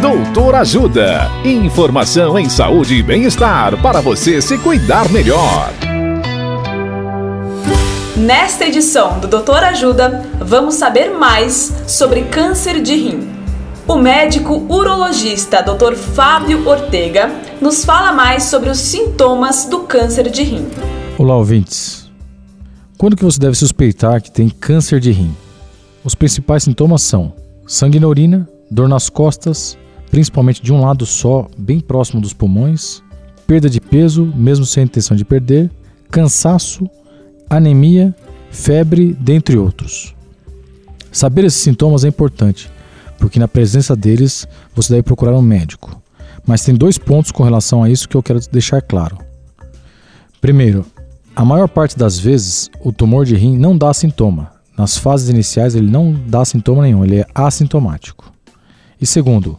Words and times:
Doutor 0.00 0.54
Ajuda. 0.56 1.30
Informação 1.42 2.38
em 2.38 2.50
saúde 2.50 2.96
e 2.96 3.02
bem-estar 3.02 3.80
para 3.80 4.02
você 4.02 4.42
se 4.42 4.58
cuidar 4.58 5.10
melhor. 5.10 5.72
Nesta 8.14 8.66
edição 8.66 9.18
do 9.18 9.26
Doutor 9.26 9.64
Ajuda, 9.64 10.22
vamos 10.38 10.74
saber 10.74 11.10
mais 11.10 11.72
sobre 11.86 12.24
câncer 12.24 12.82
de 12.82 12.94
rim. 12.94 13.28
O 13.88 13.96
médico 13.96 14.66
urologista 14.68 15.62
Dr. 15.62 15.94
Fábio 15.94 16.68
Ortega 16.68 17.30
nos 17.58 17.82
fala 17.82 18.12
mais 18.12 18.44
sobre 18.44 18.68
os 18.68 18.78
sintomas 18.78 19.64
do 19.64 19.80
câncer 19.80 20.28
de 20.28 20.42
rim. 20.42 20.68
Olá, 21.16 21.36
ouvintes. 21.36 22.10
Quando 22.98 23.16
que 23.16 23.24
você 23.24 23.38
deve 23.38 23.56
suspeitar 23.56 24.20
que 24.20 24.30
tem 24.30 24.50
câncer 24.50 25.00
de 25.00 25.10
rim? 25.10 25.34
Os 26.04 26.14
principais 26.14 26.64
sintomas 26.64 27.00
são 27.00 27.32
sangue 27.66 27.98
na 27.98 28.06
urina, 28.06 28.46
dor 28.70 28.88
nas 28.88 29.08
costas, 29.08 29.78
principalmente 30.10 30.62
de 30.62 30.72
um 30.72 30.80
lado 30.80 31.04
só, 31.04 31.48
bem 31.56 31.80
próximo 31.80 32.20
dos 32.20 32.32
pulmões, 32.32 33.02
perda 33.46 33.70
de 33.70 33.80
peso, 33.80 34.32
mesmo 34.34 34.64
sem 34.66 34.84
intenção 34.84 35.16
de 35.16 35.24
perder, 35.24 35.70
cansaço, 36.10 36.88
anemia, 37.48 38.14
febre, 38.50 39.12
dentre 39.12 39.56
outros. 39.56 40.14
Saber 41.12 41.44
esses 41.44 41.60
sintomas 41.60 42.04
é 42.04 42.08
importante, 42.08 42.70
porque 43.18 43.38
na 43.38 43.48
presença 43.48 43.96
deles 43.96 44.46
você 44.74 44.92
deve 44.92 45.02
procurar 45.02 45.36
um 45.36 45.42
médico. 45.42 46.02
Mas 46.46 46.62
tem 46.62 46.74
dois 46.74 46.98
pontos 46.98 47.32
com 47.32 47.42
relação 47.42 47.82
a 47.82 47.90
isso 47.90 48.08
que 48.08 48.16
eu 48.16 48.22
quero 48.22 48.40
deixar 48.52 48.80
claro. 48.80 49.18
Primeiro, 50.40 50.84
a 51.34 51.44
maior 51.44 51.68
parte 51.68 51.98
das 51.98 52.18
vezes 52.18 52.70
o 52.80 52.92
tumor 52.92 53.24
de 53.24 53.34
rim 53.34 53.56
não 53.56 53.76
dá 53.76 53.92
sintoma. 53.92 54.52
Nas 54.76 54.96
fases 54.96 55.28
iniciais 55.28 55.74
ele 55.74 55.90
não 55.90 56.12
dá 56.12 56.44
sintoma 56.44 56.82
nenhum, 56.82 57.04
ele 57.04 57.16
é 57.16 57.26
assintomático. 57.34 58.32
E 59.00 59.06
segundo, 59.06 59.58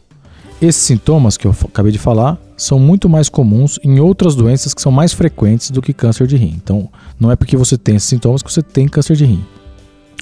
esses 0.62 0.82
sintomas 0.82 1.38
que 1.38 1.46
eu 1.46 1.56
acabei 1.66 1.92
de 1.92 2.00
falar 2.00 2.38
são 2.56 2.80
muito 2.80 3.08
mais 3.08 3.30
comuns 3.30 3.80
em 3.84 4.00
outras 4.00 4.36
doenças 4.36 4.74
que 4.74 4.82
são 4.82 4.92
mais 4.92 5.14
frequentes 5.14 5.70
do 5.70 5.82
que 5.82 5.94
câncer 5.94 6.26
de 6.26 6.36
rim. 6.36 6.54
Então, 6.56 6.90
não 7.20 7.32
é 7.32 7.36
porque 7.36 7.56
você 7.56 7.78
tem 7.78 7.96
esses 7.96 8.10
sintomas 8.10 8.42
que 8.42 8.52
você 8.52 8.64
tem 8.64 8.88
câncer 8.88 9.16
de 9.16 9.26
rim. 9.26 9.44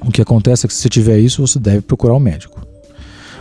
O 0.05 0.11
que 0.11 0.21
acontece 0.21 0.65
é 0.65 0.67
que 0.67 0.73
se 0.73 0.81
você 0.81 0.89
tiver 0.89 1.19
isso, 1.19 1.45
você 1.45 1.57
deve 1.57 1.81
procurar 1.81 2.13
um 2.13 2.19
médico. 2.19 2.65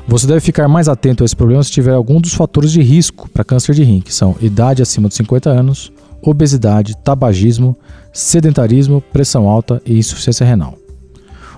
Você 0.06 0.26
deve 0.26 0.40
ficar 0.40 0.68
mais 0.68 0.88
atento 0.88 1.24
a 1.24 1.26
esse 1.26 1.34
problema 1.34 1.62
se 1.64 1.72
tiver 1.72 1.94
algum 1.94 2.20
dos 2.20 2.34
fatores 2.34 2.70
de 2.70 2.82
risco 2.82 3.28
para 3.28 3.42
câncer 3.42 3.74
de 3.74 3.82
rim, 3.82 4.00
que 4.00 4.14
são 4.14 4.36
idade 4.40 4.82
acima 4.82 5.08
de 5.08 5.14
50 5.14 5.50
anos, 5.50 5.90
obesidade, 6.22 6.96
tabagismo, 6.98 7.76
sedentarismo, 8.12 9.00
pressão 9.00 9.48
alta 9.48 9.82
e 9.84 9.98
insuficiência 9.98 10.46
renal. 10.46 10.78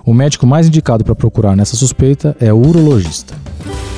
O 0.03 0.13
médico 0.13 0.47
mais 0.47 0.67
indicado 0.67 1.03
para 1.03 1.13
procurar 1.13 1.55
nessa 1.55 1.75
suspeita 1.75 2.35
é 2.39 2.51
o 2.51 2.57
urologista. 2.57 3.35